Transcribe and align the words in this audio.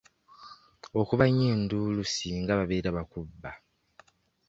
Okuba 0.99 1.25
nnyo 1.27 1.45
enduulu 1.55 2.01
singa 2.07 2.59
babeera 2.59 2.89
bakubba. 2.97 3.51